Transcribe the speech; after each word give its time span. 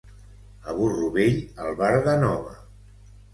A 0.71 0.73
burro 0.79 1.09
vell, 1.17 1.37
albarda 1.67 2.17
nova. 2.25 2.57